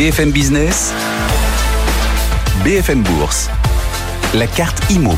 [0.00, 0.94] BFM Business,
[2.64, 3.50] BFM Bourse,
[4.32, 5.12] la carte IMO.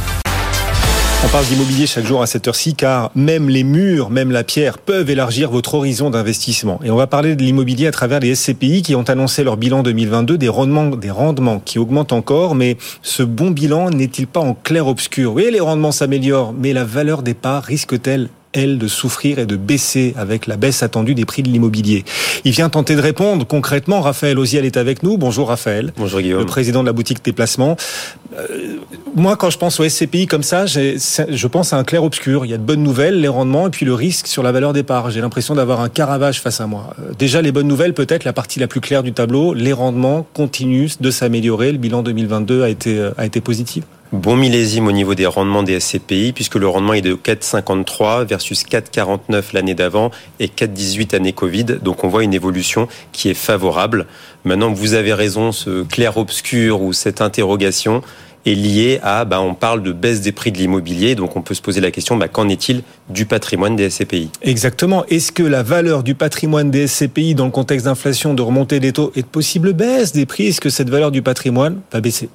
[1.24, 4.78] On parle d'immobilier chaque jour à cette heure-ci car même les murs, même la pierre
[4.78, 6.80] peuvent élargir votre horizon d'investissement.
[6.82, 9.84] Et on va parler de l'immobilier à travers les SCPI qui ont annoncé leur bilan
[9.84, 14.54] 2022, des rendements, des rendements qui augmentent encore, mais ce bon bilan n'est-il pas en
[14.54, 15.34] clair-obscur?
[15.34, 19.56] Oui, les rendements s'améliorent, mais la valeur des parts risque-t-elle elle, de souffrir et de
[19.56, 22.04] baisser avec la baisse attendue des prix de l'immobilier.
[22.44, 24.00] Il vient tenter de répondre concrètement.
[24.00, 25.16] Raphaël Oziel est avec nous.
[25.16, 25.92] Bonjour Raphaël.
[25.96, 26.40] Bonjour Guillaume.
[26.40, 27.76] Le président de la boutique Déplacement.
[28.36, 28.76] Euh,
[29.14, 32.44] moi, quand je pense au SCPI comme ça, je pense à un clair-obscur.
[32.44, 34.72] Il y a de bonnes nouvelles, les rendements et puis le risque sur la valeur
[34.72, 35.10] des parts.
[35.10, 36.94] J'ai l'impression d'avoir un caravage face à moi.
[36.98, 40.26] Euh, déjà, les bonnes nouvelles, peut-être la partie la plus claire du tableau, les rendements
[40.34, 41.72] continuent de s'améliorer.
[41.72, 43.84] Le bilan 2022 a été, euh, a été positif.
[44.12, 48.62] Bon millésime au niveau des rendements des SCPI, puisque le rendement est de 4,53 versus
[48.62, 51.64] 4,49 l'année d'avant et 4,18 année Covid.
[51.80, 54.06] Donc on voit une évolution qui est favorable.
[54.44, 58.02] Maintenant, vous avez raison, ce clair-obscur ou cette interrogation
[58.44, 61.54] est liée à, bah, on parle de baisse des prix de l'immobilier, donc on peut
[61.54, 65.06] se poser la question, bah, qu'en est-il du patrimoine des SCPI Exactement.
[65.06, 68.92] Est-ce que la valeur du patrimoine des SCPI dans le contexte d'inflation, de remontée des
[68.92, 72.28] taux et de possible baisse des prix, est-ce que cette valeur du patrimoine va baisser?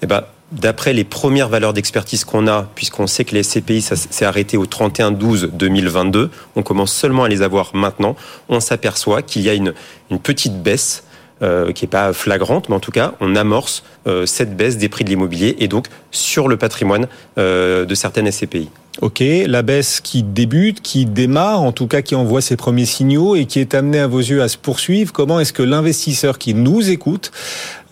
[0.00, 4.24] Eh ben, D'après les premières valeurs d'expertise qu'on a, puisqu'on sait que les SCPI s'est
[4.24, 8.14] arrêté au 31-12-2022, on commence seulement à les avoir maintenant,
[8.48, 9.74] on s'aperçoit qu'il y a une,
[10.22, 11.02] petite baisse
[11.42, 14.88] euh, qui n'est pas flagrante, mais en tout cas, on amorce euh, cette baisse des
[14.88, 18.70] prix de l'immobilier et donc sur le patrimoine euh, de certaines SCPI.
[19.02, 23.36] Ok, la baisse qui débute, qui démarre, en tout cas qui envoie ses premiers signaux
[23.36, 25.12] et qui est amenée à vos yeux à se poursuivre.
[25.12, 27.30] Comment est-ce que l'investisseur qui nous écoute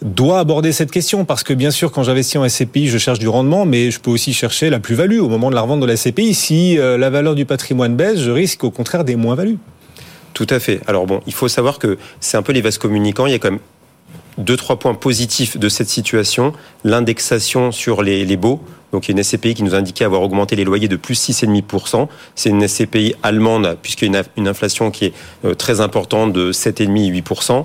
[0.00, 1.26] doit aborder cette question?
[1.26, 4.10] Parce que bien sûr, quand j'investis en SCPI, je cherche du rendement, mais je peux
[4.10, 6.32] aussi chercher la plus-value au moment de la revente de la SCPI.
[6.32, 9.58] Si euh, la valeur du patrimoine baisse, je risque au contraire des moins-values.
[10.32, 10.80] Tout à fait.
[10.86, 13.26] Alors bon, il faut savoir que c'est un peu les vases communicants.
[13.26, 13.60] Il y a quand même
[14.38, 16.54] deux, trois points positifs de cette situation.
[16.82, 18.60] L'indexation sur les, les baux.
[18.94, 21.20] Donc il y a une SCPI qui nous indiquait avoir augmenté les loyers de plus
[21.20, 22.06] 6,5%.
[22.36, 25.12] C'est une SCPI allemande puisqu'il y a une inflation qui est
[25.44, 27.64] euh, très importante de 7,5 et 8%.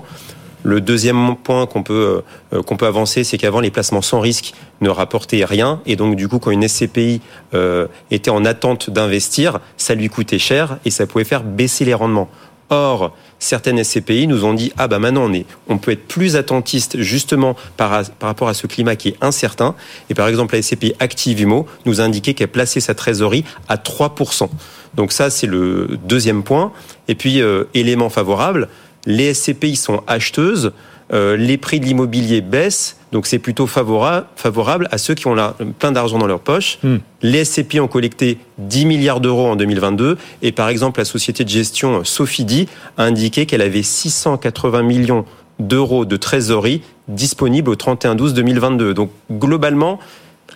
[0.64, 4.54] Le deuxième point qu'on peut euh, qu'on peut avancer, c'est qu'avant les placements sans risque
[4.80, 7.20] ne rapportaient rien et donc du coup quand une SCPI
[7.54, 11.94] euh, était en attente d'investir, ça lui coûtait cher et ça pouvait faire baisser les
[11.94, 12.28] rendements.
[12.70, 16.36] Or, certaines SCPI nous ont dit ah bah maintenant on est, on peut être plus
[16.36, 19.74] attentiste justement par, par rapport à ce climat qui est incertain.
[20.08, 24.48] Et par exemple la SCPI Activimo nous a indiqué qu'elle plaçait sa trésorerie à 3%.
[24.94, 26.72] Donc ça c'est le deuxième point.
[27.08, 28.68] Et puis euh, élément favorable,
[29.04, 30.72] les SCPI sont acheteuses.
[31.12, 35.36] Euh, les prix de l'immobilier baissent, donc c'est plutôt favorable, favorable à ceux qui ont
[35.78, 36.78] plein d'argent dans leur poche.
[36.82, 36.98] Hmm.
[37.22, 41.48] Les SCPI ont collecté 10 milliards d'euros en 2022, et par exemple la société de
[41.48, 45.24] gestion Sofidi a indiqué qu'elle avait 680 millions
[45.58, 48.92] d'euros de trésorerie disponibles au 31-12-2022.
[48.92, 49.98] Donc globalement,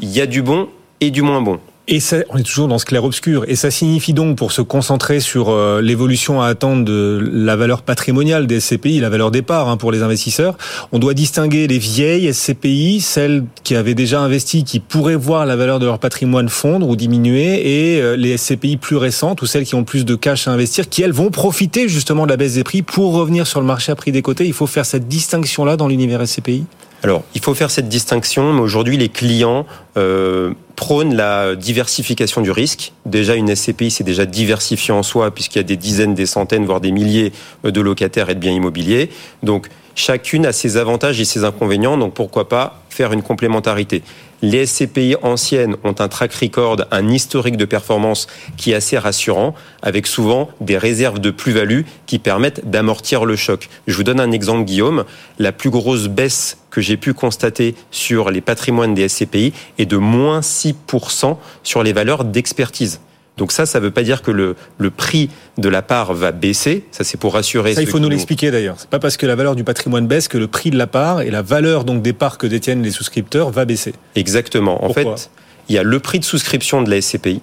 [0.00, 0.68] il y a du bon
[1.00, 1.60] et du moins bon.
[1.86, 3.44] Et ça, on est toujours dans ce clair-obscur.
[3.46, 7.82] Et ça signifie donc, pour se concentrer sur euh, l'évolution à attendre de la valeur
[7.82, 10.56] patrimoniale des SCPI, la valeur départ hein, pour les investisseurs,
[10.92, 15.56] on doit distinguer les vieilles SCPI, celles qui avaient déjà investi, qui pourraient voir la
[15.56, 19.64] valeur de leur patrimoine fondre ou diminuer, et euh, les SCPI plus récentes ou celles
[19.64, 22.54] qui ont plus de cash à investir, qui elles vont profiter justement de la baisse
[22.54, 24.46] des prix pour revenir sur le marché à prix des côtés.
[24.46, 26.64] Il faut faire cette distinction-là dans l'univers SCPI
[27.04, 29.66] alors, il faut faire cette distinction, mais aujourd'hui, les clients
[29.98, 32.94] euh, prônent la diversification du risque.
[33.04, 36.64] Déjà, une SCPI, c'est déjà diversifié en soi, puisqu'il y a des dizaines, des centaines,
[36.64, 39.10] voire des milliers de locataires et de biens immobiliers.
[39.42, 44.02] Donc, chacune a ses avantages et ses inconvénients, donc pourquoi pas faire une complémentarité?
[44.46, 48.26] Les SCPI anciennes ont un track record, un historique de performance
[48.58, 53.70] qui est assez rassurant, avec souvent des réserves de plus-value qui permettent d'amortir le choc.
[53.86, 55.06] Je vous donne un exemple, Guillaume.
[55.38, 59.96] La plus grosse baisse que j'ai pu constater sur les patrimoines des SCPI est de
[59.96, 63.00] moins 6% sur les valeurs d'expertise.
[63.36, 65.28] Donc ça, ça ne veut pas dire que le, le prix
[65.58, 66.84] de la part va baisser.
[66.92, 67.74] Ça, c'est pour rassurer.
[67.74, 68.76] Ça, il faut nous l'expliquer d'ailleurs.
[68.78, 71.20] C'est pas parce que la valeur du patrimoine baisse que le prix de la part
[71.20, 73.94] et la valeur donc des parts que détiennent les souscripteurs va baisser.
[74.14, 74.84] Exactement.
[74.84, 75.30] En fait,
[75.68, 77.40] il y a le prix de souscription de la SCPI.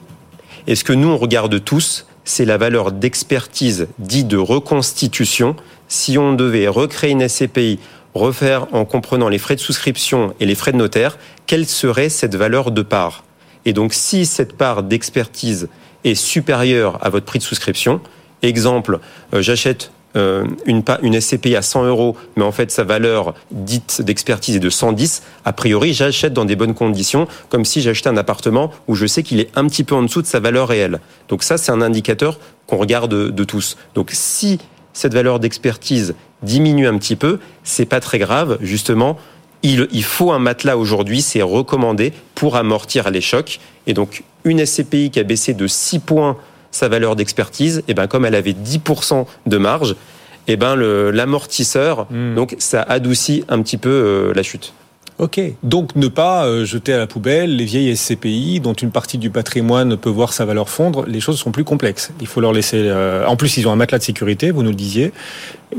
[0.67, 5.55] Et ce que nous on regarde tous, c'est la valeur d'expertise dite de reconstitution
[5.87, 7.79] si on devait recréer une SCPI,
[8.13, 11.17] refaire en comprenant les frais de souscription et les frais de notaire,
[11.47, 13.25] quelle serait cette valeur de part?
[13.65, 15.67] Et donc, si cette part d'expertise
[16.03, 18.01] est supérieure à votre prix de souscription,
[18.41, 18.99] exemple,
[19.33, 24.01] euh, j'achète euh, une, une SCPI à 100 euros, mais en fait sa valeur dite
[24.01, 28.17] d'expertise est de 110, a priori j'achète dans des bonnes conditions, comme si j'achetais un
[28.17, 30.99] appartement où je sais qu'il est un petit peu en dessous de sa valeur réelle.
[31.29, 33.77] Donc ça c'est un indicateur qu'on regarde de tous.
[33.95, 34.59] Donc si
[34.93, 39.17] cette valeur d'expertise diminue un petit peu, c'est pas très grave, justement.
[39.63, 43.59] Il, il faut un matelas aujourd'hui, c'est recommandé pour amortir les chocs.
[43.87, 46.37] Et donc, une SCPI qui a baissé de 6 points
[46.71, 49.91] sa valeur d'expertise, et eh ben comme elle avait 10% de marge,
[50.47, 52.33] et eh ben l'amortisseur, hmm.
[52.35, 54.73] donc ça adoucit un petit peu euh, la chute.
[55.21, 59.19] Ok, donc ne pas euh, jeter à la poubelle les vieilles SCPI dont une partie
[59.19, 61.05] du patrimoine peut voir sa valeur fondre.
[61.05, 62.11] Les choses sont plus complexes.
[62.21, 62.77] Il faut leur laisser.
[62.77, 65.13] Euh, en plus, ils ont un matelas de sécurité, vous nous le disiez,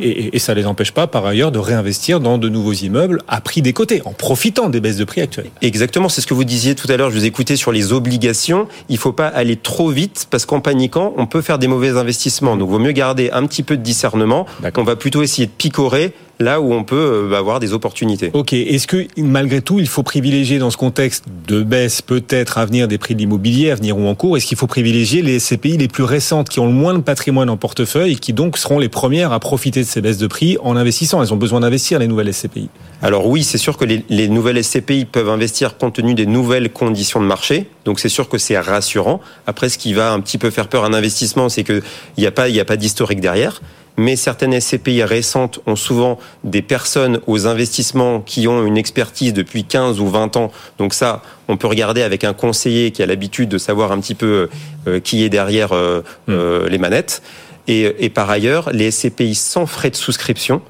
[0.00, 3.40] et, et ça les empêche pas par ailleurs de réinvestir dans de nouveaux immeubles à
[3.40, 5.50] prix décoté, en profitant des baisses de prix actuelles.
[5.60, 7.10] Exactement, c'est ce que vous disiez tout à l'heure.
[7.10, 8.68] Je vous écoutais sur les obligations.
[8.88, 12.56] Il faut pas aller trop vite parce qu'en paniquant, on peut faire des mauvais investissements.
[12.56, 14.46] Donc, il vaut mieux garder un petit peu de discernement.
[14.76, 18.30] On va plutôt essayer de picorer là où on peut euh, avoir des opportunités.
[18.32, 18.52] Ok.
[18.52, 22.88] Est-ce que malgré tout, il faut privilégier dans ce contexte de baisse peut-être à venir
[22.88, 25.76] des prix de l'immobilier, à venir ou en cours, est-ce qu'il faut privilégier les SCPI
[25.78, 28.78] les plus récentes qui ont le moins de patrimoine en portefeuille et qui donc seront
[28.78, 31.22] les premières à profiter de ces baisses de prix en investissant?
[31.22, 32.68] Elles ont besoin d'investir les nouvelles SCPI.
[33.02, 36.70] Alors oui, c'est sûr que les, les, nouvelles SCPI peuvent investir compte tenu des nouvelles
[36.70, 37.66] conditions de marché.
[37.84, 39.20] Donc c'est sûr que c'est rassurant.
[39.46, 41.82] Après, ce qui va un petit peu faire peur à un investissement, c'est qu'il
[42.16, 43.60] n'y a pas, a pas d'historique derrière
[44.02, 49.62] mais certaines SCPI récentes ont souvent des personnes aux investissements qui ont une expertise depuis
[49.62, 50.50] 15 ou 20 ans.
[50.78, 54.16] Donc ça, on peut regarder avec un conseiller qui a l'habitude de savoir un petit
[54.16, 54.48] peu
[54.88, 57.22] euh, qui est derrière euh, euh, les manettes.
[57.68, 60.62] Et, et, par ailleurs, les SCPI sans frais de souscription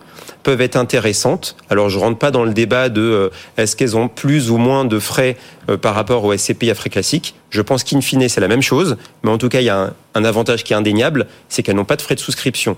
[0.43, 1.57] peuvent être intéressantes.
[1.71, 4.99] Alors je rentre pas dans le débat de est-ce qu'elles ont plus ou moins de
[4.99, 5.39] frais
[5.81, 7.35] par rapport aux SCPI à frais classiques.
[7.49, 9.79] Je pense qu'in fine c'est la même chose, mais en tout cas il y a
[9.79, 12.77] un, un avantage qui est indéniable, c'est qu'elles n'ont pas de frais de souscription.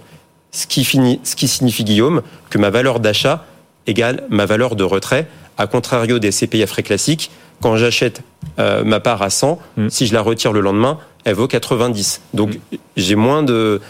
[0.55, 3.45] Ce qui, finit, ce qui signifie, Guillaume, que ma valeur d'achat
[3.87, 5.27] égale ma valeur de retrait,
[5.59, 7.31] à contrario des CPI à frais classiques.
[7.61, 8.23] Quand j'achète
[8.59, 9.89] euh, ma part à 100, mm.
[9.89, 12.21] si je la retire le lendemain, elle vaut 90.
[12.35, 12.77] Donc mm.
[12.97, 13.81] j'ai moins de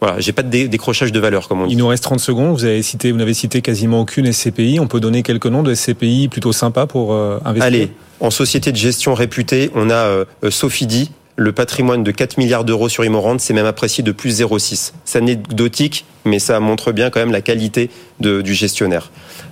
[0.00, 1.74] voilà, j'ai pas de décrochage de valeur comme on dit.
[1.74, 2.56] Il nous reste 30 secondes.
[2.56, 4.80] Vous avez cité, vous n'avez cité quasiment aucune SCPI.
[4.80, 7.66] On peut donner quelques noms de SCPI plutôt sympas pour euh, investir.
[7.66, 12.64] Allez, en société de gestion réputée, on a euh, Sofidi, le patrimoine de 4 milliards
[12.64, 14.92] d'euros sur Imorande s'est même apprécié de plus 0,6.
[15.04, 17.90] C'est anecdotique, mais ça montre bien quand même la qualité
[18.20, 19.10] du gestionnaire.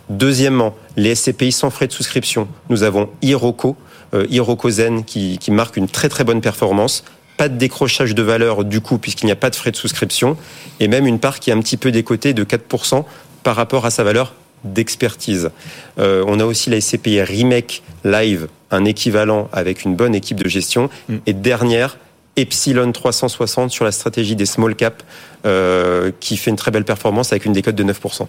[0.08, 2.48] Deuxièmement, les SCPI sans frais de souscription.
[2.68, 3.76] Nous avons Iroco,
[4.14, 7.04] euh, Zen qui, qui marque une très très bonne performance
[7.36, 10.36] pas de décrochage de valeur du coup puisqu'il n'y a pas de frais de souscription
[10.78, 13.04] et même une part qui est un petit peu décotée de 4%
[13.42, 14.34] par rapport à sa valeur
[14.64, 15.50] d'expertise.
[15.98, 20.48] Euh, on a aussi la SCPI Remake Live, un équivalent avec une bonne équipe de
[20.48, 20.90] gestion.
[21.08, 21.16] Mm.
[21.26, 21.98] Et dernière,
[22.36, 25.04] Epsilon 360 sur la stratégie des small caps,
[25.46, 28.26] euh, qui fait une très belle performance avec une décote de 9%.